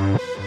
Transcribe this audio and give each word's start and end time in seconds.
Bye. 0.00 0.39